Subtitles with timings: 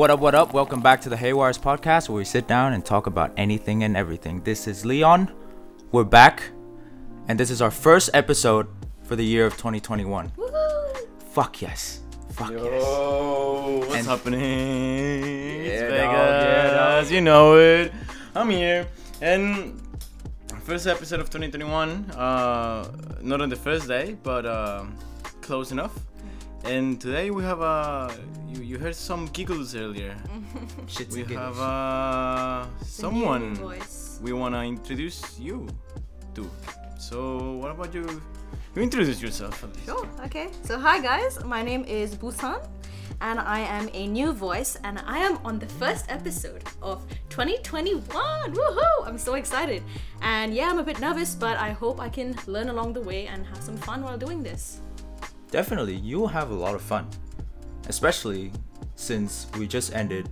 [0.00, 0.54] What up, what up?
[0.54, 3.98] Welcome back to the Haywyres podcast where we sit down and talk about anything and
[3.98, 4.42] everything.
[4.44, 5.30] This is Leon.
[5.92, 6.42] We're back,
[7.28, 8.66] and this is our first episode
[9.02, 10.30] for the year of 2021.
[10.38, 10.96] Woohoo!
[11.32, 12.00] Fuck yes.
[12.30, 12.82] Fuck yes.
[12.82, 14.40] What's And- happening?
[14.40, 17.92] Yeah, it's dog, Vegas, yeah, you know it.
[18.34, 18.88] I'm here,
[19.20, 19.82] and
[20.62, 22.10] first episode of 2021.
[22.12, 22.90] Uh,
[23.20, 24.84] not on the first day, but uh,
[25.42, 25.92] close enough.
[26.64, 28.10] And today we have uh,
[28.48, 30.14] you, you heard some giggles earlier.
[30.86, 31.58] Shits We and have giggles.
[31.58, 34.18] uh, someone voice.
[34.22, 35.66] we wanna introduce you
[36.34, 36.48] to.
[36.98, 38.06] So what about you?
[38.76, 39.86] You introduce yourself at least.
[39.86, 40.06] Sure.
[40.26, 40.48] Okay.
[40.64, 42.60] So hi guys, my name is Busan,
[43.22, 48.02] and I am a new voice, and I am on the first episode of 2021.
[48.52, 49.06] Woohoo!
[49.06, 49.82] I'm so excited,
[50.22, 53.26] and yeah, I'm a bit nervous, but I hope I can learn along the way
[53.26, 54.80] and have some fun while doing this.
[55.50, 57.08] Definitely, you'll have a lot of fun.
[57.88, 58.52] Especially
[58.94, 60.28] since we just ended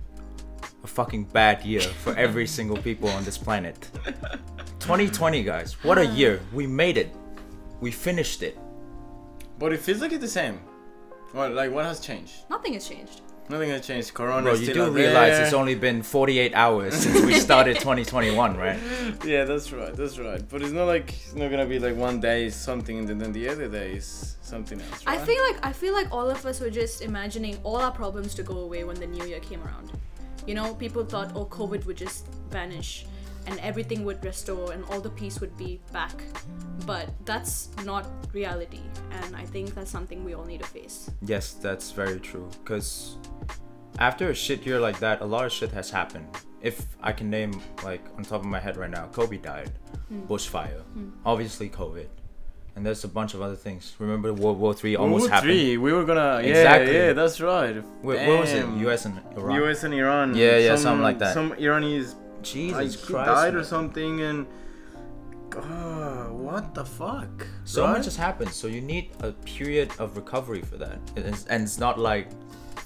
[0.83, 3.89] a fucking bad year for every single people on this planet.
[4.79, 5.73] 2020, guys.
[5.83, 6.39] What a year.
[6.53, 7.13] We made it.
[7.81, 8.57] We finished it.
[9.57, 10.61] But it feels like it's the same.
[11.33, 12.33] What like what has changed?
[12.49, 13.21] Nothing has changed.
[13.49, 14.13] Nothing has changed.
[14.13, 14.43] Corona.
[14.43, 15.45] Bro, you still do realize there.
[15.45, 18.79] it's only been 48 hours since we started 2021, right?
[19.25, 19.95] Yeah, that's right.
[19.95, 20.47] That's right.
[20.47, 23.31] But it's not like it's not gonna be like one day is something and then
[23.33, 25.03] the other day is something else.
[25.07, 25.25] I right?
[25.25, 28.43] feel like I feel like all of us were just imagining all our problems to
[28.43, 29.91] go away when the new year came around.
[30.45, 33.05] You know, people thought, oh, COVID would just vanish
[33.47, 36.13] and everything would restore and all the peace would be back.
[36.85, 41.11] But that's not reality, and I think that's something we all need to face.
[41.21, 42.49] Yes, that's very true.
[42.63, 43.17] Because
[43.99, 46.27] after a shit year like that, a lot of shit has happened.
[46.61, 49.71] If I can name, like, on top of my head right now, Kobe died,
[50.07, 50.25] hmm.
[50.25, 51.09] bushfire, hmm.
[51.25, 52.07] obviously COVID,
[52.75, 53.93] and there's a bunch of other things.
[53.99, 55.51] Remember World War Three almost World War happened?
[55.51, 55.77] Three.
[55.77, 56.41] We were gonna.
[56.41, 56.95] Yeah, Exactly.
[56.95, 57.75] yeah, that's right.
[58.01, 58.61] Where, where was it?
[58.61, 58.79] Damn.
[58.81, 59.05] U.S.
[59.05, 59.55] and Iran.
[59.55, 59.83] U.S.
[59.83, 60.35] and Iran.
[60.35, 61.33] Yeah, yeah, something like that.
[61.33, 63.27] Some Iranians Jesus like, Christ!
[63.27, 64.47] died or something, and
[65.49, 67.47] God, what the fuck?
[67.65, 67.93] So right?
[67.93, 68.51] much has happened.
[68.51, 72.29] So you need a period of recovery for that, it's, and it's not like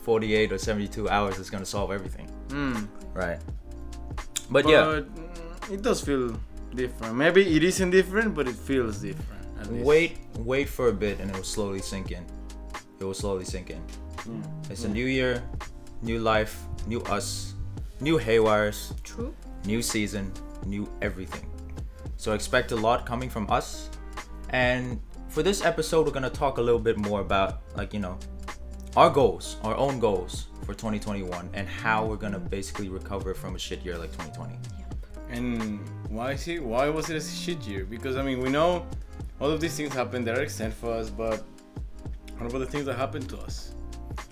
[0.04, 2.86] 48 or 72 hours is gonna solve everything, Hmm.
[3.14, 3.40] right?
[4.50, 6.36] But, yeah, But mm, it does feel
[6.76, 7.16] different.
[7.16, 9.30] Maybe it isn't different, but it feels different.
[9.72, 12.24] wait, wait for a bit, and it will slowly sink in.
[13.00, 13.82] It will slowly sink in.
[14.28, 14.44] Mm.
[14.70, 15.42] It's a new year,
[16.02, 17.54] new life, new us,
[18.02, 19.34] new haywires, True.
[19.66, 20.32] new season,
[20.66, 21.48] new everything.
[22.18, 23.90] So expect a lot coming from us.
[24.50, 25.00] And
[25.30, 28.18] for this episode, we're gonna talk a little bit more about like you know
[28.96, 33.60] our goals, our own goals for 2021, and how we're gonna basically recover from a
[33.60, 34.58] shit year like 2020.
[35.30, 36.64] And why is it?
[36.64, 37.86] Why was it a shit year?
[37.86, 38.86] Because I mean, we know
[39.40, 40.28] all of these things happened.
[40.28, 41.44] They are extent for us, but
[42.38, 43.74] what about the things that happened to us?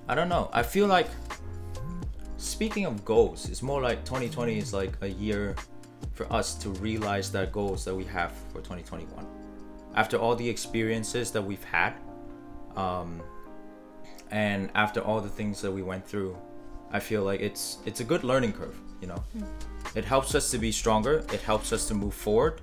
[0.07, 0.49] I don't know.
[0.53, 1.07] I feel like
[2.37, 5.55] speaking of goals, it's more like 2020 is like a year
[6.13, 9.25] for us to realize that goals that we have for 2021.
[9.95, 11.93] After all the experiences that we've had,
[12.75, 13.21] um,
[14.31, 16.37] and after all the things that we went through,
[16.91, 18.77] I feel like it's it's a good learning curve.
[19.01, 19.43] You know, hmm.
[19.95, 21.25] it helps us to be stronger.
[21.33, 22.61] It helps us to move forward.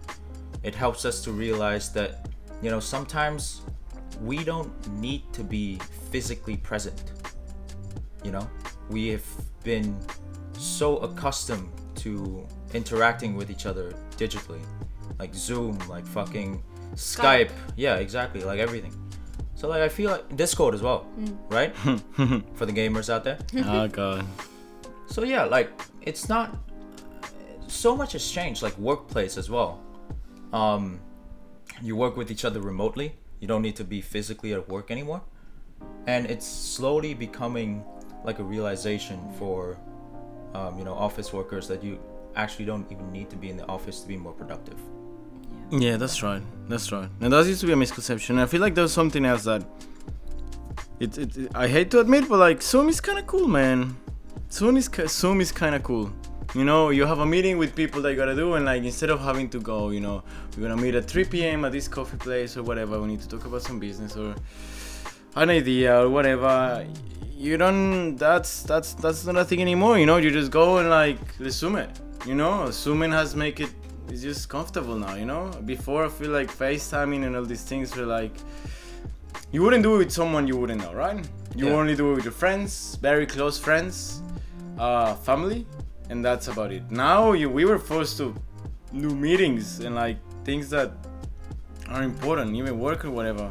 [0.62, 2.28] It helps us to realize that
[2.62, 3.62] you know sometimes
[4.22, 5.78] we don't need to be
[6.10, 7.12] physically present
[8.24, 8.48] you know
[8.90, 9.24] we have
[9.62, 9.96] been
[10.54, 14.60] so accustomed to interacting with each other digitally
[15.18, 16.62] like zoom like fucking
[16.94, 17.50] skype, Skype.
[17.76, 18.92] yeah exactly like everything
[19.58, 21.00] so like i feel like discord as well
[21.56, 21.74] right?
[22.58, 23.38] For the gamers out there.
[23.56, 24.24] Oh god.
[25.06, 25.68] so yeah like
[26.10, 26.56] it's not
[27.66, 29.72] so much has changed like workplace as well.
[30.52, 31.00] Um
[31.82, 33.08] you work with each other remotely.
[33.40, 35.22] You don't need to be physically at work anymore.
[36.06, 37.84] And it's slowly becoming
[38.24, 39.76] like a realization for
[40.54, 41.98] um, you know office workers that you
[42.36, 44.80] actually don't even need to be in the office to be more productive
[45.70, 46.42] Yeah, that's right.
[46.68, 47.08] That's right.
[47.20, 48.38] And that used to be a misconception.
[48.38, 49.64] I feel like there's something else that
[51.00, 53.96] it, it, it- I hate to admit, but like Zoom is kind of cool, man.
[54.50, 56.10] Zoom is Zoom is kind of cool.
[56.54, 59.10] You know, you have a meeting with people that you gotta do, and like instead
[59.10, 60.22] of having to go, you know,
[60.56, 61.64] we're gonna meet at 3 p.m.
[61.66, 62.98] at this coffee place or whatever.
[63.00, 64.34] We need to talk about some business or
[65.36, 66.86] an idea or whatever.
[67.36, 68.16] You don't.
[68.16, 69.98] That's that's that's not a thing anymore.
[69.98, 71.18] You know, you just go and like
[71.50, 71.90] Zoom it.
[72.26, 73.70] You know, Zooming has make it
[74.10, 75.50] it's just comfortable now, you know?
[75.64, 78.32] Before I feel like FaceTiming and all these things were like
[79.52, 81.26] you wouldn't do it with someone you wouldn't know, right?
[81.56, 81.74] You Yeah.
[81.80, 84.22] only do it with your friends, very close friends,
[84.78, 85.66] uh, family,
[86.10, 86.82] and that's about it.
[86.90, 88.34] Now you we were forced to
[88.92, 90.90] do meetings and like things that
[91.88, 93.50] are important, even work or whatever,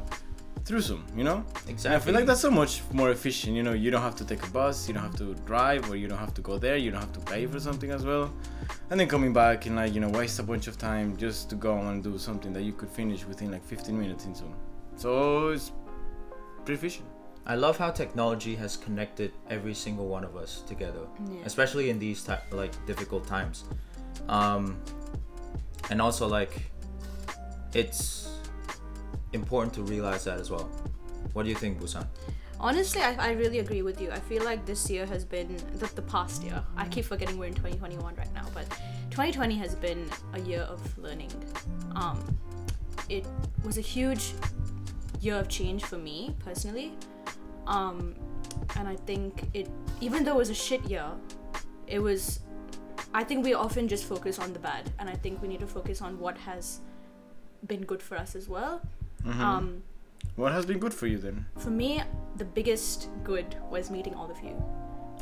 [0.68, 1.04] through Zoom.
[1.16, 1.44] You know.
[1.68, 3.56] And I feel like that's so much more efficient.
[3.56, 5.96] You know, you don't have to take a bus, you don't have to drive, or
[5.96, 6.78] you don't have to go there.
[6.78, 8.26] You don't have to pay for something as well,
[8.90, 11.56] and then coming back and like you know waste a bunch of time just to
[11.56, 14.54] go and do something that you could finish within like 15 minutes in Zoom.
[14.98, 15.72] So it's
[16.66, 17.08] pretty efficient.
[17.46, 21.46] I love how technology has connected every single one of us together, Yeah.
[21.46, 23.64] especially in these ty- like difficult times.
[24.28, 24.76] Um,
[25.90, 26.52] and also like,
[27.74, 28.30] it's
[29.34, 30.70] important to realize that as well.
[31.34, 32.08] What do you think, Busan?
[32.60, 34.12] Honestly, I, I really agree with you.
[34.12, 36.64] I feel like this year has been the, the past year.
[36.76, 38.68] I keep forgetting we're in 2021 right now, but
[39.12, 41.32] 2020 has been a year of learning.
[41.96, 42.20] Um,
[43.10, 43.26] it
[43.64, 44.34] was a huge
[45.22, 46.94] year of change for me personally.
[47.68, 48.16] Um,
[48.76, 49.70] and I think it,
[50.02, 51.06] even though it was a shit year,
[51.86, 52.40] it was.
[53.14, 55.68] I think we often just focus on the bad, and I think we need to
[55.68, 56.82] focus on what has
[57.66, 58.82] been good for us as well.
[59.28, 59.40] Mhm.
[59.40, 59.84] Um,
[60.36, 61.46] what has been good for you then?
[61.58, 62.02] for me,
[62.38, 64.56] the biggest good was meeting all of you.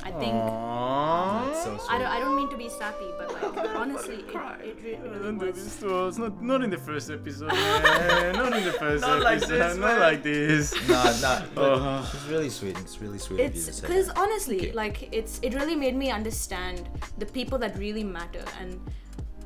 [0.04, 4.16] I think That's so I don't, I don't mean to be sappy, but like honestly,
[4.16, 6.18] it, it re- really Don't do this to us.
[6.18, 8.34] Not, not in the first episode, man.
[8.34, 9.58] not in the first Not like episode.
[9.58, 10.00] this, not man.
[10.02, 10.74] like this.
[10.90, 11.42] Nah, nah.
[11.56, 12.12] but Oh.
[12.14, 12.78] It's really sweet.
[12.80, 13.88] It's really sweet of you It's to say.
[13.88, 14.18] because that.
[14.18, 14.72] honestly, Okay.
[14.74, 18.80] like it's it really made me understand the people that really matter, and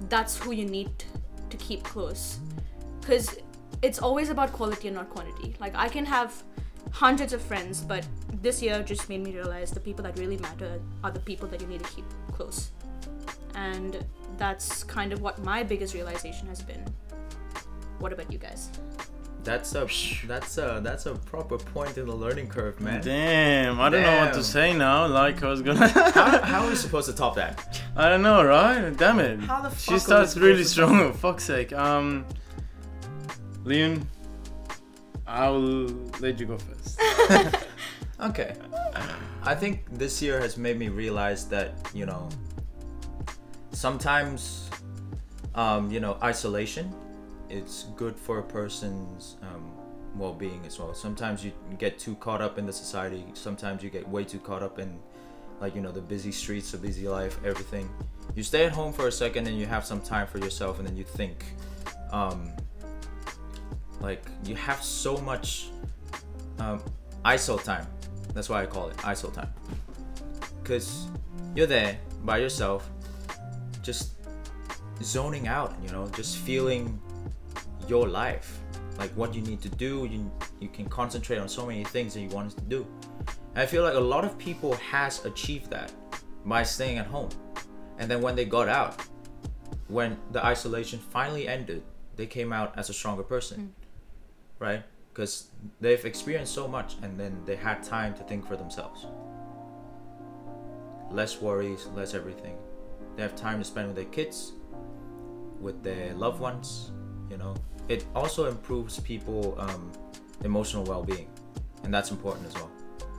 [0.10, 0.92] that's who you need
[1.52, 2.40] to keep close.
[3.02, 3.38] Because
[3.82, 5.56] it's always about quality and not quantity.
[5.60, 6.44] Like I can have
[6.92, 8.06] hundreds of friends, but
[8.42, 11.62] this year just made me realize the people that really matter are the people that
[11.62, 12.72] you need to keep close.
[13.56, 14.06] And
[14.38, 16.84] that's kind of what my biggest realization has been.
[18.00, 18.70] What about you guys?
[19.44, 19.88] That's a
[20.28, 23.02] that's a that's a proper point in the learning curve, man.
[23.02, 25.08] Damn, I don't know what to say now.
[25.08, 25.88] Like I was gonna.
[25.88, 27.82] How, how are we supposed to top that?
[27.96, 28.92] I don't know, right?
[28.96, 29.40] Damn it.
[29.40, 31.14] How the fuck she starts really strong.
[31.14, 31.72] For fuck's sake.
[31.72, 32.26] Um,
[33.70, 34.04] Leon,
[35.28, 35.60] I'll
[36.20, 37.00] let you go first.
[38.22, 38.54] Okay.
[39.44, 42.28] I think this year has made me realize that, you know,
[43.72, 44.70] sometimes,
[45.56, 46.94] um, you know, isolation,
[47.50, 49.72] it's good for a person's um,
[50.16, 50.94] well being as well.
[50.94, 54.64] Sometimes you get too caught up in the society, sometimes you get way too caught
[54.64, 55.00] up in,
[55.62, 57.90] like, you know, the busy streets, the busy life, everything.
[58.36, 60.88] You stay at home for a second and you have some time for yourself, and
[60.88, 61.46] then you think,
[62.12, 62.52] um,
[64.00, 65.70] like, you have so much
[66.60, 66.82] um,
[67.26, 67.86] ISO time.
[68.34, 69.50] That's why I call it ISO time.
[70.62, 71.08] Because
[71.56, 72.90] you're there by yourself,
[73.82, 74.14] just
[75.02, 77.00] zoning out, you know, just feeling
[77.88, 78.60] your life.
[78.98, 82.22] Like what you need to do, you, you can concentrate on so many things that
[82.22, 82.86] you want to do.
[83.56, 85.92] And I feel like a lot of people has achieved that
[86.46, 87.30] by staying at home.
[87.98, 89.02] And then when they got out,
[89.88, 91.84] when the isolation finally ended,
[92.16, 93.74] they came out as a stronger person.
[94.60, 94.84] Right?
[95.14, 99.06] Because they've experienced so much and then they had time to think for themselves.
[101.10, 102.58] Less worries, less everything.
[103.16, 104.54] They have time to spend with their kids,
[105.60, 106.92] with their loved ones,
[107.30, 107.56] you know.
[107.88, 109.92] It also improves people um,
[110.44, 111.28] emotional well-being,
[111.84, 112.70] and that's important as well.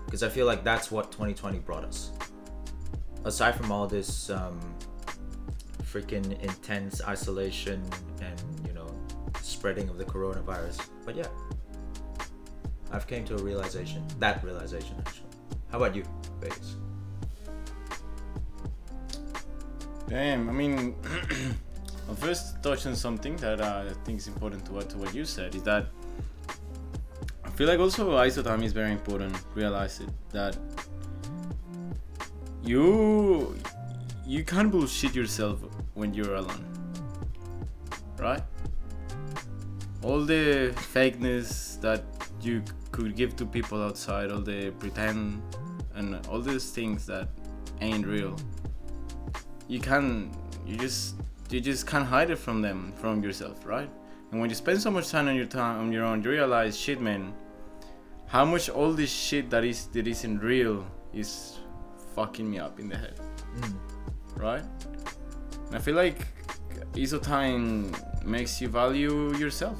[0.05, 2.13] Because I feel like that's what 2020 brought us.
[3.25, 4.59] Aside from all this um,
[5.83, 7.83] freaking intense isolation
[8.23, 8.50] and
[9.61, 11.27] spreading of the coronavirus, but yeah,
[12.91, 14.03] I've came to a realization.
[14.19, 15.29] That realization, actually.
[15.71, 16.03] How about you,
[16.41, 16.77] Vegas?
[20.09, 20.97] Damn, I mean,
[22.09, 25.15] I'll first touch on something that uh, I think is important to what to what
[25.15, 25.85] you said is that
[27.45, 29.37] I feel like also ISO time is very important.
[29.55, 30.57] Realize it that
[32.65, 33.55] you
[34.27, 35.61] you can't bullshit yourself
[35.93, 36.65] when you're alone,
[38.19, 38.43] right?
[40.03, 42.05] All the fakeness that
[42.41, 45.43] you could give to people outside, all the pretend,
[45.95, 47.29] and all these things that
[47.81, 48.37] ain't real
[49.69, 50.31] you can
[50.67, 51.15] you just
[51.51, 53.89] you just can't hide it from them from yourself right
[54.31, 56.77] and when you spend so much time on your time on your own you realize
[56.79, 57.33] shit man
[58.27, 61.59] how much all this shit that is that isn't real is
[62.15, 63.15] fucking me up in the head
[63.59, 63.75] Mm.
[64.37, 64.63] right
[65.67, 66.27] and i feel like
[66.95, 67.93] iso time
[68.25, 69.79] makes you value yourself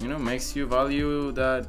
[0.00, 1.68] you know makes you value that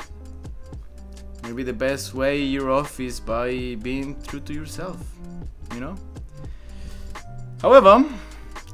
[1.43, 4.97] maybe the best way you're off is by being true to yourself
[5.73, 5.95] you know
[7.61, 8.05] However,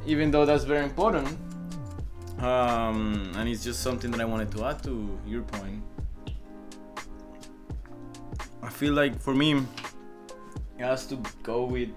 [0.05, 1.27] even though that's very important,
[2.37, 5.81] um, and it's just something that I wanted to add to your point,
[8.61, 9.53] I feel like for me,
[10.77, 11.89] it has to go with.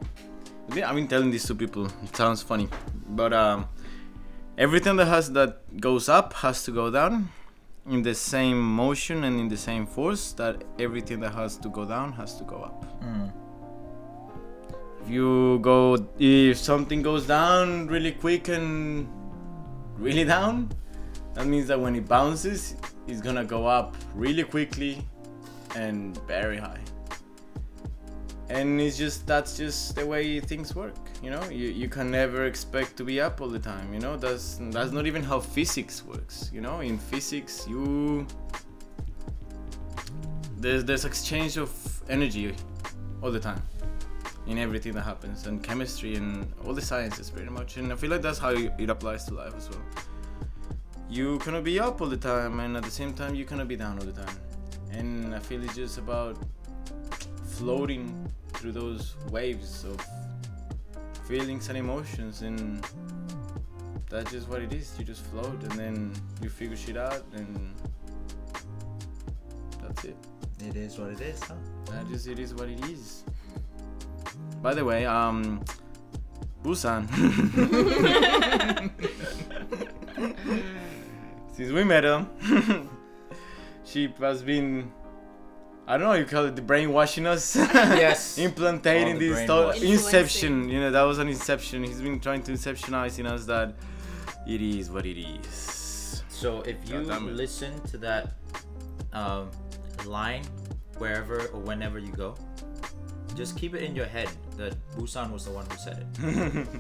[0.71, 1.89] I've been telling this to people.
[2.03, 2.69] It sounds funny,
[3.11, 3.69] but um,
[4.59, 7.31] everything that has that goes up has to go down,
[7.89, 11.85] in the same motion and in the same force that everything that has to go
[11.85, 12.85] down has to go up.
[13.03, 13.33] Mm.
[15.03, 19.09] If you go, if something goes down really quick and
[19.97, 20.71] really down,
[21.35, 22.75] that means that when it bounces,
[23.07, 25.03] it's gonna go up really quickly
[25.75, 26.81] and very high.
[28.51, 31.43] And it's just that's just the way things work, you know.
[31.51, 34.17] You, you can never expect to be up all the time, you know.
[34.17, 36.81] That's that's not even how physics works, you know.
[36.81, 38.27] In physics, you
[40.57, 41.71] there's there's exchange of
[42.09, 42.55] energy
[43.23, 43.63] all the time
[44.47, 48.11] in everything that happens and chemistry and all the sciences pretty much and i feel
[48.11, 49.81] like that's how it applies to life as well
[51.09, 53.77] you cannot be up all the time and at the same time you cannot be
[53.77, 54.37] down all the time
[54.91, 56.37] and i feel it's just about
[57.45, 58.28] floating
[58.59, 60.05] through those waves of
[61.29, 62.85] feelings and emotions and
[64.11, 64.93] that's just what it is.
[64.99, 66.13] You just float and then
[66.43, 67.73] you figure shit out and
[69.81, 70.17] that's it.
[70.67, 71.55] It is what it is, huh?
[71.87, 73.23] that just it is what it is.
[74.61, 75.63] By the way um
[76.65, 77.07] busan.
[81.53, 82.27] Since we met her
[83.85, 84.91] she has been
[85.89, 87.57] I don't know you call it the brainwashing us.
[88.05, 88.39] Yes.
[88.47, 89.83] implantating All this thought.
[89.83, 91.83] inception you know that was an inception.
[91.83, 93.75] He's been trying to inceptionize in us that
[94.47, 96.23] it is what it is.
[96.29, 98.35] So if you God damn listen to that
[99.15, 99.51] um,
[100.05, 100.45] line
[100.99, 102.35] wherever or whenever you go,
[103.35, 104.29] just keep it in your head
[104.59, 106.69] that Busan was the one who said it.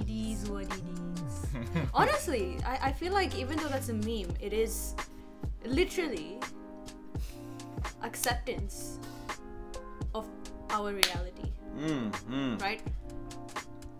[0.00, 1.88] It is what it is.
[1.94, 4.94] Honestly, I, I feel like even though that's a meme, it is
[5.64, 6.38] literally
[8.02, 8.98] acceptance
[10.14, 10.26] of
[10.70, 12.60] our reality, mm, mm.
[12.62, 12.82] right?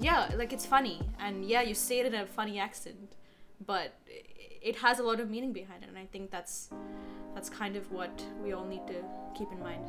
[0.01, 3.13] Yeah, like it's funny, and yeah, you say it in a funny accent,
[3.67, 3.93] but
[4.63, 6.71] it has a lot of meaning behind it, and I think that's
[7.35, 8.95] that's kind of what we all need to
[9.37, 9.85] keep in mind.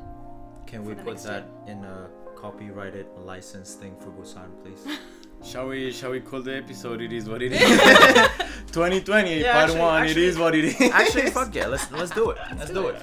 [0.67, 4.97] Can we put next that in a copyrighted license thing for Busan, please?
[5.43, 7.59] Shall we shall we call the episode it is what it is
[8.71, 11.91] 2020 Yeah, part actually- 1 it actually- is what it is Actually, fuck yeah, let's
[11.91, 12.37] let's do it.
[12.57, 12.97] Let's do it.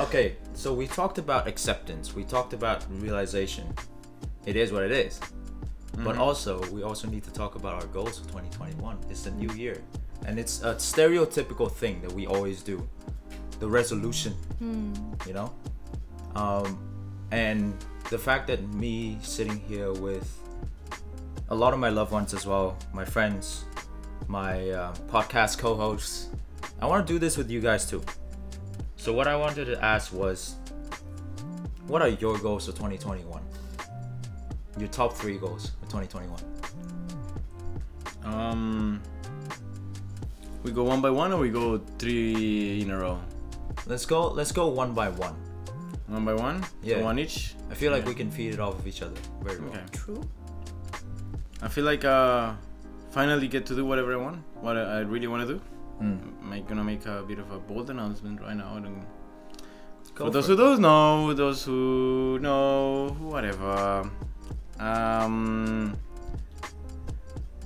[0.00, 2.14] Okay, so we talked about acceptance.
[2.14, 3.66] We talked about realization.
[4.46, 5.20] It is what it is.
[5.98, 8.98] But also, we also need to talk about our goals for 2021.
[9.10, 9.82] It's the new year,
[10.26, 12.88] and it's a stereotypical thing that we always do.
[13.60, 14.34] The resolution,
[15.26, 15.52] you know,
[16.34, 16.78] um,
[17.30, 17.74] and
[18.10, 20.26] the fact that me sitting here with
[21.50, 23.66] a lot of my loved ones as well, my friends,
[24.26, 26.28] my uh, podcast co-hosts.
[26.80, 28.02] I want to do this with you guys too.
[29.02, 30.54] So what I wanted to ask was,
[31.88, 33.42] what are your goals for 2021?
[34.78, 36.38] Your top three goals for 2021.
[38.24, 39.02] um
[40.62, 43.18] we go one by one or we go three in a row
[43.86, 44.28] Let's go.
[44.28, 45.34] Let's go one by one.
[46.06, 46.98] one by one Yeah.
[46.98, 48.10] so one each I feel like Yeah.
[48.10, 49.70] we can feed it off of each other very well.
[49.74, 50.22] okay True.
[51.60, 52.54] I feel like uh
[53.10, 55.60] finally get to do whatever I want what I I really want to do
[56.00, 56.52] Mm.
[56.52, 59.04] I'm gonna make a bit of a bold announcement right now and
[60.14, 64.08] for those who don't know, those who know, whatever.
[64.78, 65.96] Um,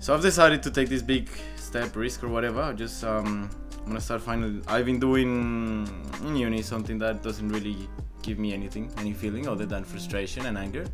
[0.01, 2.73] so I've decided to take this big step, risk or whatever.
[2.73, 4.61] Just um, I'm gonna start finally.
[4.69, 5.89] I've been doing
[6.23, 7.89] in uni something that doesn't really
[8.23, 10.87] give me anything, any feeling other than frustration and anger,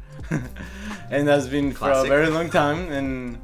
[1.11, 2.91] and that's been for a very long time.
[2.91, 3.39] And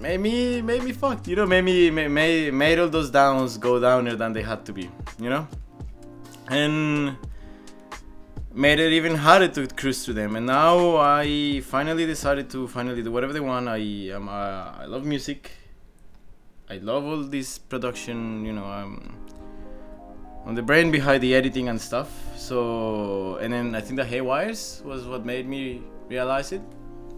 [0.00, 1.46] made me made me fucked, you know.
[1.46, 5.30] Made me made made all those downs go downer than they had to be, you
[5.30, 5.46] know
[6.50, 7.16] and
[8.52, 10.36] made it even harder to cruise through them.
[10.36, 13.68] And now I finally decided to finally do whatever they want.
[13.68, 15.52] I am uh, I love music.
[16.68, 18.44] I love all this production.
[18.44, 19.16] You know, I'm
[20.44, 22.10] on the brain behind the editing and stuff.
[22.36, 26.62] So and then I think the Haywyres was what made me realize it.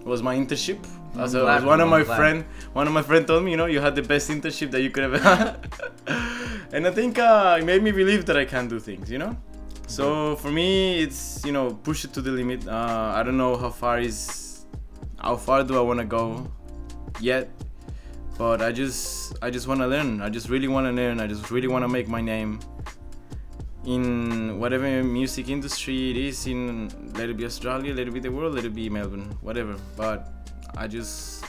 [0.05, 0.85] Was my internship.
[1.17, 3.81] As, a, one of my friend, one of my friend told me, you know, you
[3.81, 5.69] had the best internship that you could ever had.
[6.73, 9.37] and I think uh, it made me believe that I can do things, you know.
[9.87, 12.67] So for me, it's you know push it to the limit.
[12.67, 14.65] Uh, I don't know how far is,
[15.19, 16.51] how far do I want to go,
[17.21, 17.51] yet,
[18.39, 20.23] but I just I just want to learn.
[20.23, 21.21] I just really want to learn.
[21.21, 22.61] I just really want to make my name
[23.85, 28.31] in whatever music industry it is in let it be Australia, let it be the
[28.31, 29.77] world, let it be Melbourne, whatever.
[29.97, 30.29] But
[30.77, 31.45] I just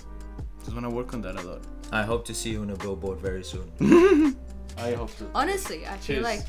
[0.60, 1.62] just want to work on that a lot.
[1.92, 3.70] I hope to see you on a billboard very soon.
[4.78, 5.30] I hope to.
[5.36, 6.24] Honestly, I feel Cheers.
[6.24, 6.46] like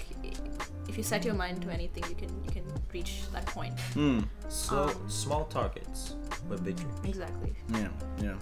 [0.89, 3.79] if you set your mind to anything, you can you can reach that point.
[3.93, 4.21] Hmm.
[4.49, 6.15] Slow, Um, small targets,
[6.49, 6.99] but big dreams.
[7.05, 7.53] Exactly.
[7.73, 7.89] Yeah.
[8.23, 8.37] Yeah.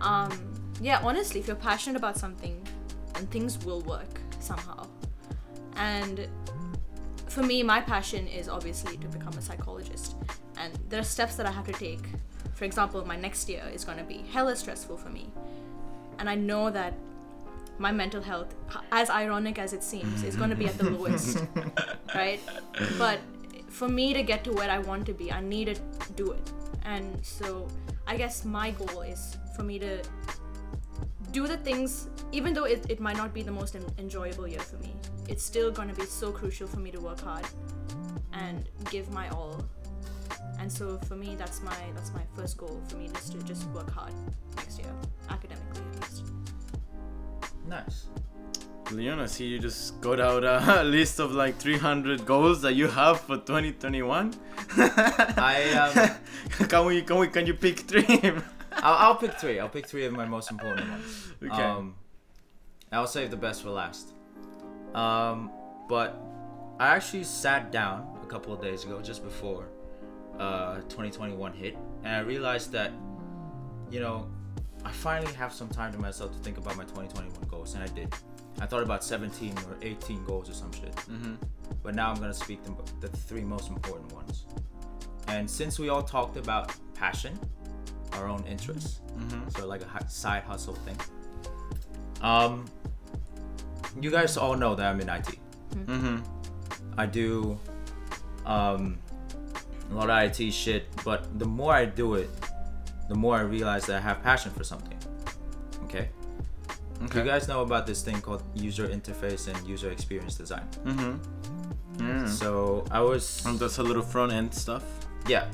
[0.00, 0.30] Um,
[0.80, 1.00] yeah.
[1.02, 2.66] Honestly, if you're passionate about something,
[3.16, 4.86] and things will work somehow.
[5.76, 6.26] And
[7.36, 10.16] for me, my passion is obviously to become a psychologist,
[10.56, 12.00] and there are steps that I have to take.
[12.54, 15.26] For example, my next year is going to be hella stressful for me,
[16.18, 16.94] and I know that
[17.78, 18.54] my mental health,
[18.90, 21.44] as ironic as it seems, is going to be at the lowest,
[22.14, 22.40] right?
[22.96, 23.20] But
[23.68, 26.52] for me to get to where I want to be, I need to do it.
[26.86, 27.68] And so
[28.06, 30.02] I guess my goal is for me to
[31.32, 34.60] do the things, even though it, it might not be the most en- enjoyable year
[34.60, 34.94] for me,
[35.28, 37.46] it's still going to be so crucial for me to work hard
[38.32, 39.64] and give my all.
[40.58, 43.68] And so for me, that's my that's my first goal for me is to just
[43.70, 44.12] work hard
[44.56, 44.92] next year,
[45.28, 46.24] academically at least.
[47.68, 48.06] Nice.
[48.92, 52.86] Leon, I see you just got out a list of like 300 goals that you
[52.86, 54.34] have for 2021.
[54.76, 56.10] I um,
[56.68, 58.06] can we can we can you pick three?
[58.72, 59.58] I'll, I'll pick three.
[59.58, 61.28] I'll pick three of my most important ones.
[61.42, 61.62] Okay.
[61.62, 61.96] Um,
[62.92, 64.12] I'll save the best for last.
[64.96, 65.50] Um,
[65.88, 66.20] but
[66.80, 69.68] I actually sat down a couple of days ago, just before
[70.38, 72.92] uh, 2021 hit, and I realized that,
[73.90, 74.26] you know,
[74.84, 77.86] I finally have some time to myself to think about my 2021 goals, and I
[77.88, 78.12] did.
[78.60, 80.94] I thought about 17 or 18 goals or some shit.
[80.96, 81.34] mm-hmm.
[81.82, 84.46] But now I'm gonna speak the, the three most important ones.
[85.28, 87.38] And since we all talked about passion,
[88.12, 89.48] our own interests, Mm-hmm.
[89.48, 90.96] so like a side hustle thing.
[92.20, 92.66] Um,
[94.00, 95.38] you guys all know that I'm in IT.
[95.86, 96.18] Mm-hmm.
[96.98, 97.58] I do
[98.44, 98.98] um,
[99.90, 102.30] a lot of IT shit, but the more I do it,
[103.08, 104.98] the more I realize that I have passion for something.
[105.84, 106.08] Okay.
[107.04, 107.18] Okay.
[107.18, 110.66] You guys know about this thing called user interface and user experience design.
[110.84, 112.06] Mm-hmm.
[112.06, 112.26] Yeah.
[112.26, 114.84] So I was and that's a little front end stuff.
[115.28, 115.48] Yeah.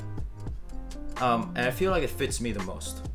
[1.17, 3.07] Um, and I feel like it fits me the most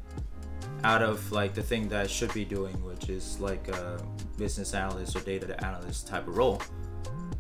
[0.84, 4.00] out of like the thing that I should be doing, which is like a
[4.38, 6.62] business analyst or data analyst type of role.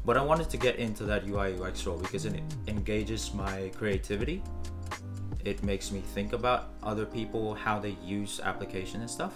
[0.04, 4.42] But I wanted to get into that UI UX role because it engages my creativity.
[5.44, 9.34] It makes me think about other people, how they use application and stuff.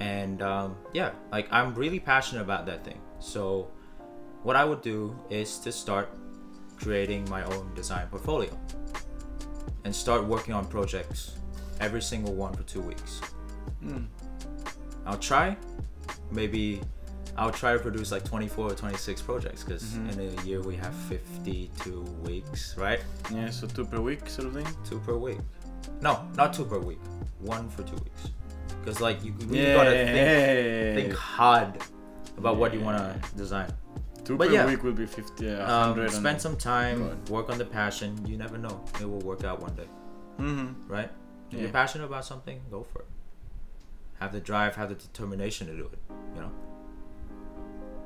[0.00, 3.00] And um, yeah, like I'm really passionate about that thing.
[3.20, 3.70] So
[4.42, 6.10] what I would do is to start
[6.76, 8.58] creating my own design portfolio
[9.84, 11.36] and start working on projects
[11.80, 13.20] every single one for two weeks.
[13.84, 14.06] Mm.
[15.06, 15.56] I'll try,
[16.30, 16.80] maybe
[17.36, 20.12] I'll try to produce like 24 or 26 projects because Mhm.
[20.12, 23.00] in a year we have 52 weeks, right?
[23.32, 24.66] Yeah, so two per week sort of thing.
[24.88, 25.38] Two per week.
[26.00, 27.00] No, not two per week.
[27.40, 28.30] One for two weeks.
[28.80, 31.78] Because like you really gotta think, think hard
[32.38, 33.68] about what you wanna design.
[34.24, 34.66] Two but per yeah.
[34.66, 37.28] week will be 50, uh, Um, spend some time, God.
[37.28, 38.16] work on the passion.
[38.26, 39.88] You never know; it will work out one day,
[40.38, 40.90] Mm-hmm.
[40.90, 41.10] right?
[41.50, 43.08] If you're passionate about something, go for it.
[44.24, 45.98] Have the drive, have the determination to do it.
[46.34, 46.52] You know.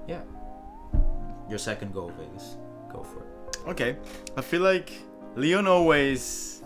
[0.08, 0.22] Yeah.
[1.48, 2.56] Your second goal, Vegas.
[2.92, 3.68] Go for it.
[3.68, 3.96] Okay,
[4.36, 4.90] I feel like
[5.36, 6.64] Leon always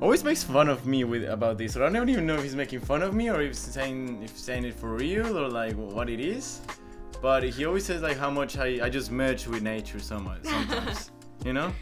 [0.00, 1.76] always makes fun of me with about this.
[1.76, 4.24] Or I don't even know if he's making fun of me or if he's saying
[4.24, 6.62] if he's saying it for real or like what it is.
[7.20, 10.42] But he always says like how much I, I just merge with nature so much
[10.42, 11.12] sometimes.
[11.44, 11.72] you know?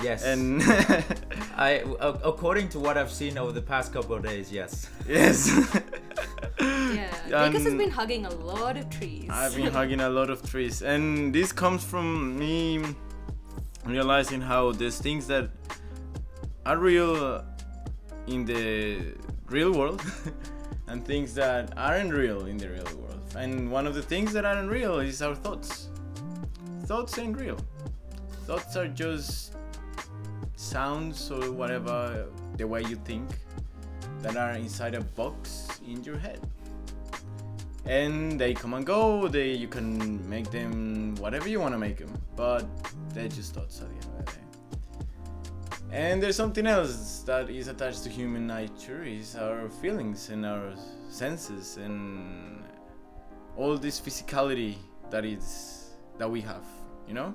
[0.00, 0.24] Yes.
[0.24, 0.62] And
[1.56, 4.88] I, a- according to what I've seen over the past couple of days, yes.
[5.08, 5.50] yes.
[6.60, 9.28] Yeah, Vegas has And been hugging a lot of trees.
[9.30, 12.82] I've been hugging a lot of trees, and this comes from me
[13.84, 15.50] realizing how there's things that
[16.66, 17.44] are real
[18.26, 19.14] in the
[19.48, 20.02] real world,
[20.86, 23.24] and things that aren't real in the real world.
[23.34, 25.88] And one of the things that aren't real is our thoughts.
[26.84, 27.58] Thoughts ain't real.
[28.46, 29.54] Thoughts are just
[30.62, 33.28] sounds or whatever the way you think
[34.20, 36.40] that are inside a box in your head
[37.84, 39.28] and they come and go.
[39.28, 42.66] They you can make them whatever you want to make them, but
[43.12, 44.38] they're just thoughts at the end of the day.
[45.90, 50.72] And there's something else that is attached to human nature is our feelings and our
[51.10, 52.64] senses and
[53.56, 54.76] all this physicality
[55.10, 56.64] that is that we have.
[57.06, 57.34] You know,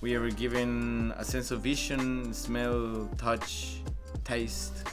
[0.00, 3.80] we are given a sense of vision, smell, touch,
[4.24, 4.88] taste,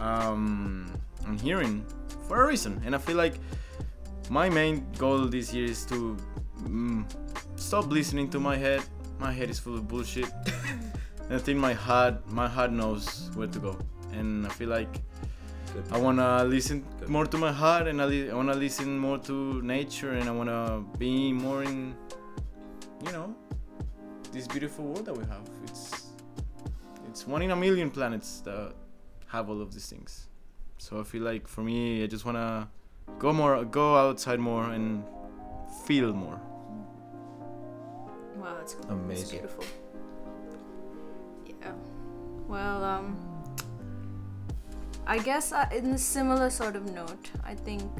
[0.00, 0.92] um,
[1.26, 1.84] and hearing
[2.28, 2.80] for a reason.
[2.84, 3.34] And I feel like
[4.28, 6.16] my main goal this year is to
[6.64, 7.04] mm,
[7.56, 8.82] stop listening to my head.
[9.18, 10.30] My head is full of bullshit.
[11.24, 13.78] and I think my heart, my heart knows where to go.
[14.12, 15.02] And I feel like.
[15.92, 19.60] I wanna listen more to my heart, and I, li- I wanna listen more to
[19.60, 21.94] nature, and I wanna be more in,
[23.04, 23.34] you know,
[24.36, 25.48] this beautiful world that we have.
[25.64, 26.08] It's
[27.08, 28.74] it's one in a million planets that
[29.28, 30.28] have all of these things.
[30.76, 32.68] So I feel like for me, I just wanna
[33.18, 35.02] go more, go outside more, and
[35.86, 36.38] feel more.
[38.36, 39.38] Wow, that's That's Amazing.
[39.38, 39.64] beautiful.
[41.46, 41.72] Yeah.
[42.46, 43.16] Well, um,
[45.06, 47.90] I guess uh, in a similar sort of note, I think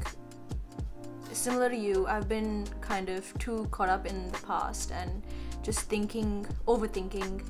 [1.31, 5.23] similar to you, I've been kind of too caught up in the past and
[5.67, 7.43] just thinking, overthinking,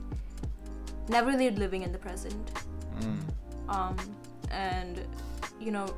[1.08, 2.51] never really living in the present.
[2.99, 3.19] Mm.
[3.69, 3.95] um,
[4.49, 5.01] and
[5.60, 5.93] you know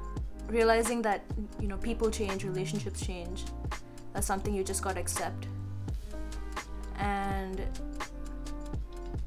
[0.47, 1.21] realizing that
[1.62, 3.45] you know people change relationships change
[4.13, 5.47] that's something you just got to accept
[6.97, 7.62] and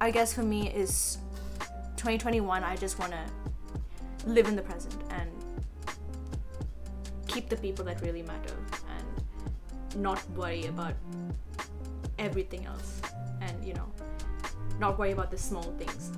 [0.00, 1.18] i guess for me is
[1.96, 3.24] 2021 i just want to
[4.26, 5.31] live in the present and
[7.26, 8.55] keep the people that really matter
[8.96, 10.94] and not worry about
[12.22, 13.00] everything else
[13.40, 13.88] and you know
[14.78, 16.12] not worry about the small things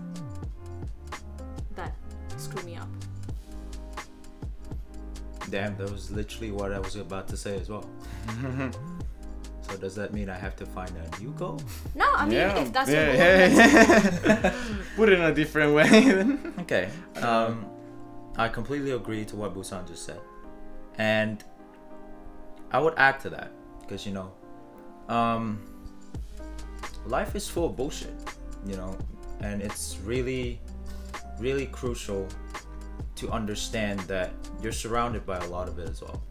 [1.74, 1.94] that
[2.36, 2.88] screw me up
[5.50, 7.88] Damn, that was literally what I was about to say as well.
[9.62, 11.60] so does that mean I have to find a new goal?
[11.94, 14.54] no i mean if that's yeah, your goal, yeah, yeah.
[14.96, 16.38] Put it in a different way.
[16.64, 16.88] Okay.
[17.16, 17.66] Um,
[18.36, 20.20] I completely agree to what Busan just said,
[20.96, 21.44] and
[22.70, 24.32] I would add to that because you know,
[25.08, 25.62] um,
[27.06, 28.14] life is full of bullshit,
[28.66, 28.96] you know,
[29.40, 30.60] and it's really,
[31.38, 32.26] really crucial
[33.16, 36.22] to understand that you're surrounded by a lot of it as well.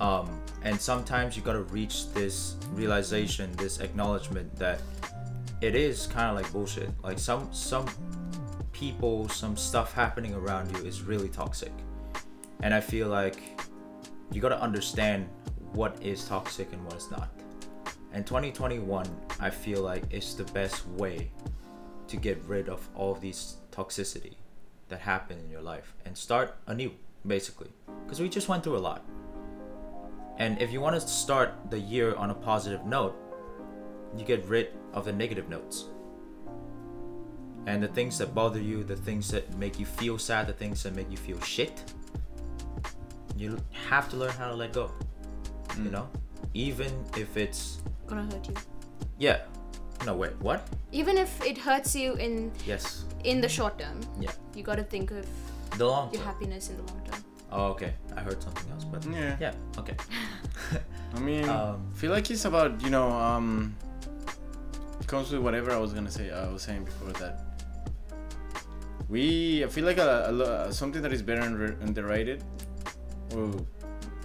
[0.00, 4.80] Um, and sometimes you gotta reach this realization, this acknowledgement that
[5.60, 6.90] it is kind of like bullshit.
[7.02, 7.86] Like some some
[8.72, 11.72] people, some stuff happening around you is really toxic.
[12.62, 13.60] And I feel like
[14.32, 15.28] you gotta understand
[15.72, 17.30] what is toxic and what is not.
[18.12, 19.06] And 2021,
[19.38, 21.30] I feel like is the best way
[22.08, 24.34] to get rid of all of these toxicity
[24.88, 26.92] that happen in your life and start anew,
[27.26, 27.70] basically.
[28.04, 29.04] Because we just went through a lot.
[30.38, 33.16] And if you want to start the year on a positive note,
[34.16, 35.84] you get rid of the negative notes
[37.66, 40.82] and the things that bother you, the things that make you feel sad, the things
[40.82, 41.92] that make you feel shit,
[43.36, 44.90] you have to learn how to let go.
[45.76, 45.92] You mm.
[45.92, 46.08] know,
[46.54, 47.78] even if it's
[48.10, 48.54] gonna hurt you
[49.18, 49.38] yeah.
[50.06, 50.60] No wait, what?
[50.92, 53.04] even if it hurts you in Yes.
[53.24, 54.32] in the short term Yeah.
[54.54, 55.26] you gotta think of
[55.78, 56.32] The long your term.
[56.32, 57.20] happiness in the long term
[57.52, 57.92] Oh, okay.
[58.16, 59.36] I heard something else, but Yeah.
[59.44, 59.54] yeah.
[59.80, 59.96] Okay.
[61.16, 63.74] I mean, Um, I feel like it's about you know um
[65.12, 66.26] comes with whatever I was gonna say.
[66.30, 67.34] I was saying before that
[69.08, 72.44] we I feel like a, a, lo- something that is better under, underrated.
[73.34, 73.66] Well,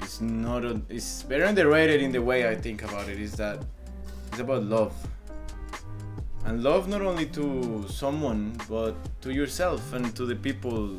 [0.02, 0.64] it's not.
[0.66, 3.20] A, it's better underrated in the way I think about it.
[3.20, 3.58] Is that
[4.36, 4.94] it's about love.
[6.44, 10.98] And love not only to someone but to yourself and to the people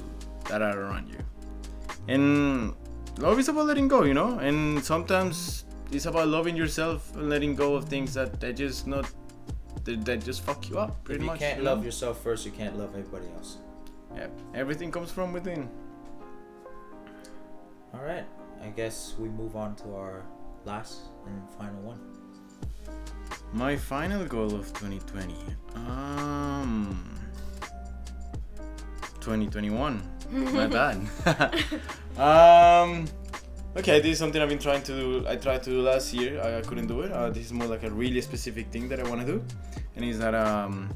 [0.49, 1.19] that are around you.
[2.09, 2.75] And
[3.19, 4.39] love is about letting go, you know.
[4.39, 9.05] And sometimes it's about loving yourself and letting go of things that that just not
[9.85, 11.39] that, that just fuck you up pretty if you much.
[11.39, 13.59] can't you love yourself first, you can't love anybody else.
[14.17, 15.69] Yeah, everything comes from within.
[17.93, 18.25] All right.
[18.63, 20.25] I guess we move on to our
[20.65, 22.16] last and final one.
[23.53, 25.35] My final goal of 2020.
[25.75, 27.03] Um
[29.21, 30.03] 2021.
[30.31, 31.01] My bad.
[32.19, 33.07] um
[33.77, 35.29] Okay, this is something I've been trying to do.
[35.29, 36.41] I tried to do last year.
[36.41, 37.13] I, I couldn't do it.
[37.13, 39.45] Uh, this is more like a really specific thing that I want to do,
[39.95, 40.89] and is that um,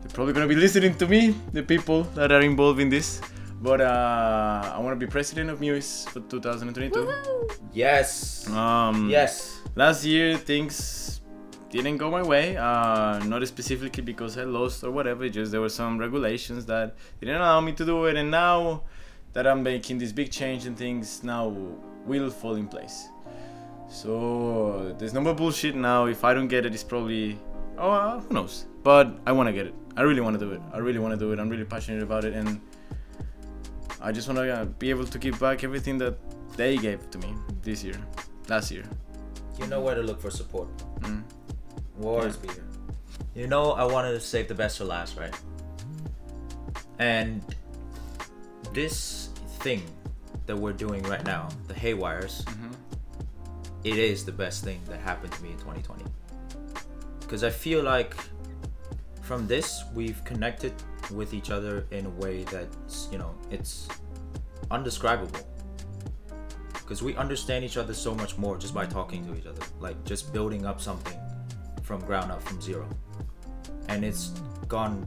[0.00, 3.20] they're probably gonna be listening to me, the people that are involved in this.
[3.60, 6.94] But uh, I want to be president of MUIS for 2022.
[6.98, 7.50] Woohoo!
[7.72, 8.48] Yes.
[8.50, 9.60] Um, yes.
[9.74, 11.21] last year things
[11.72, 15.70] didn't go my way uh, not specifically because i lost or whatever just there were
[15.70, 18.82] some regulations that didn't allow me to do it and now
[19.32, 21.48] that i'm making this big change and things now
[22.04, 23.08] will fall in place.
[23.88, 26.06] So there's no more bullshit now.
[26.06, 27.38] If i don't get it it's probably
[27.78, 28.66] oh uh, who knows?
[28.82, 29.74] But i want to get it.
[29.96, 30.60] I really want to do it.
[30.72, 31.38] I really want to do it.
[31.38, 32.60] I'm really passionate about it and
[34.00, 36.18] i just want to uh, be able to give back everything that
[36.56, 37.98] they gave to me this year
[38.48, 38.84] last year.
[39.58, 40.68] You know where to look for support.
[41.00, 41.22] mm.
[41.96, 42.64] We'll always be here.
[43.34, 45.34] You know, I wanted to save the best for last, right?
[46.98, 47.42] And
[48.72, 49.82] this thing
[50.46, 52.72] that we're doing right now, the Haywyres, mm-hmm.
[53.84, 56.04] it is the best thing that happened to me in 2020.
[57.20, 58.14] Because I feel like
[59.22, 60.74] from this, we've connected
[61.10, 63.88] with each other in a way that's, you know, it's
[64.70, 65.40] undescribable.
[66.72, 70.02] Because we understand each other so much more just by talking to each other, like
[70.04, 71.18] just building up something
[71.92, 72.88] from ground up, from zero.
[73.88, 74.28] And it's
[74.66, 75.06] gone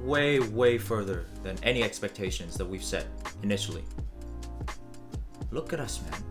[0.00, 3.06] way, way further than any expectations that we've set
[3.42, 3.84] initially.
[5.50, 6.22] look at us, man.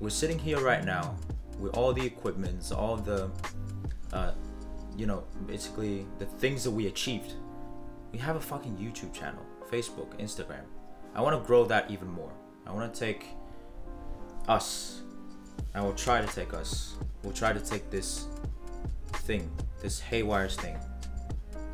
[0.00, 1.16] We're sitting here right now
[1.58, 3.30] with all the equipments, all the,
[4.12, 4.32] uh,
[4.94, 7.32] you know, basically the things that we achieved.
[8.12, 10.64] We have a fucking YouTube channel, Facebook, Instagram.
[11.14, 12.32] I want to grow that even more.
[12.66, 13.24] I want to take
[14.48, 15.00] us.
[15.76, 16.94] I will try to take us.
[17.22, 18.26] We'll try to take this
[19.26, 19.50] thing,
[19.82, 20.78] this Haywyres thing,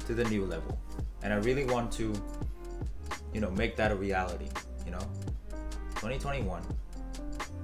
[0.06, 0.76] to the new level.
[1.22, 2.12] And I really want to,
[3.32, 4.48] you know, make that a reality.
[4.84, 5.06] You know,
[5.94, 6.62] 2021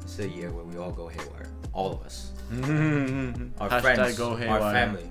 [0.04, 1.50] is the year where we all go haywire.
[1.72, 3.48] All of us, mm-hmm.
[3.60, 5.10] our Hashtag friends, go our family,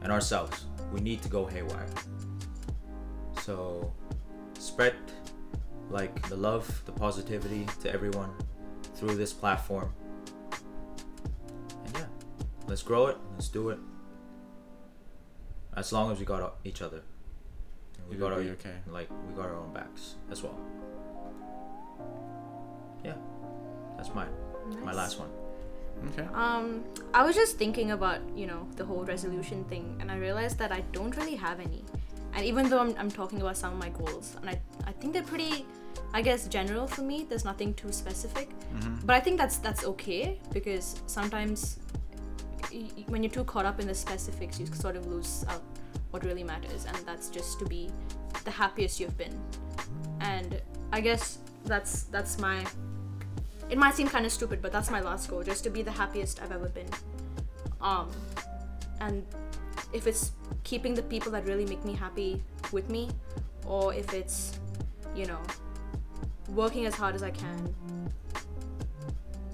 [0.00, 0.64] and ourselves.
[0.94, 1.86] We need to go haywire.
[3.42, 3.92] So,
[4.58, 4.94] spread
[5.90, 8.30] like the love, the positivity to everyone
[9.00, 9.92] through this platform.
[11.86, 12.04] And yeah,
[12.68, 13.16] let's grow it.
[13.32, 13.78] Let's do it.
[15.74, 17.00] As long as we got each other.
[18.08, 18.74] We It'll got our okay.
[18.88, 20.58] like we got our own backs as well.
[23.04, 23.14] Yeah,
[23.96, 24.28] that's mine.
[24.84, 24.94] My Nice.
[24.96, 25.30] last one.
[26.12, 26.26] Okay.
[26.34, 26.84] Um,
[27.14, 30.72] I was just thinking about you know the whole resolution thing, and I realized that
[30.72, 31.84] I don't really have any.
[32.34, 35.12] And even though I'm, I'm talking about some of my goals, and I, I think
[35.12, 35.66] they're pretty,
[36.12, 37.24] I guess, general for me.
[37.28, 38.50] There's nothing too specific,
[39.04, 41.78] but I think that's that's okay because sometimes
[42.72, 45.62] y- when you're too caught up in the specifics, you sort of lose out
[46.10, 47.90] what really matters, and that's just to be
[48.44, 49.38] the happiest you've been.
[50.20, 50.60] And
[50.92, 52.64] I guess that's that's my
[53.68, 55.92] it might seem kind of stupid, but that's my last goal, just to be the
[55.92, 56.88] happiest I've ever been.
[57.80, 58.10] Um,
[59.00, 59.24] and
[59.92, 60.32] if it's
[60.64, 63.10] keeping the people that really make me happy with me,
[63.64, 64.58] or if it's,
[65.14, 65.38] you know,
[66.50, 67.74] working as hard as I can,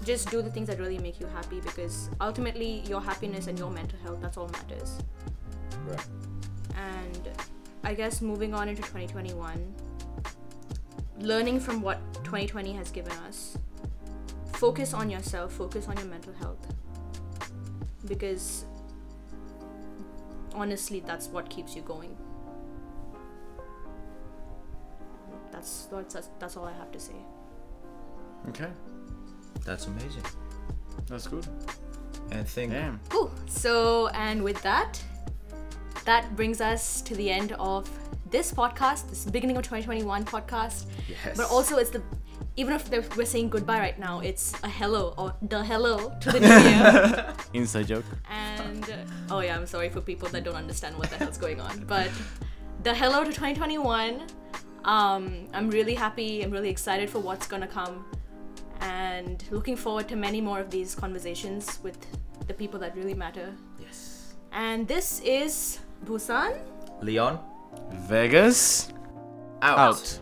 [0.03, 3.69] just do the things that really make you happy because ultimately your happiness and your
[3.69, 4.99] mental health, that's all matters.
[5.85, 6.05] Right.
[6.75, 7.29] And
[7.83, 9.73] I guess moving on into 2021,
[11.19, 13.57] learning from what 2020 has given us,
[14.53, 16.73] focus on yourself, focus on your mental health.
[18.07, 18.65] Because
[20.53, 22.15] honestly, that's what keeps you going.
[25.91, 27.15] That's that's that's all I have to say.
[28.49, 28.69] Okay.
[29.65, 30.23] That's amazing.
[31.07, 31.45] That's good.
[32.31, 32.99] And think Damn.
[33.09, 33.31] Cool.
[33.47, 35.01] So, and with that,
[36.05, 37.89] that brings us to the end of
[38.29, 40.85] this podcast, this beginning of 2021 podcast.
[41.07, 41.35] yes.
[41.35, 42.01] But also, it's the
[42.55, 46.39] even if we're saying goodbye right now, it's a hello or the hello to the
[46.39, 47.33] new year.
[47.53, 48.05] Inside joke.
[48.29, 48.85] and
[49.29, 51.83] oh yeah, I'm sorry for people that don't understand what the hell's going on.
[51.85, 52.09] But
[52.83, 54.21] the hello to 2021.
[54.87, 56.41] Um, I'm really happy.
[56.43, 58.05] I'm really excited for what's gonna come,
[58.79, 61.97] and looking forward to many more of these conversations with
[62.47, 63.53] the people that really matter.
[63.79, 64.33] yes.
[64.53, 66.55] And this is Busan.
[67.01, 67.37] Leon
[68.07, 68.93] Vegas
[69.61, 69.77] out.
[69.77, 70.19] out.